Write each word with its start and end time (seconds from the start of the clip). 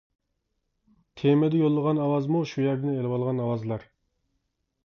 تېمىدا 1.21 1.59
يوللىغان 1.59 2.01
ئاۋازمۇ 2.05 2.43
شۇ 2.53 2.65
يەردىن 2.65 2.93
ئېلىۋالغان 2.97 3.43
ئاۋازلار. 3.45 3.89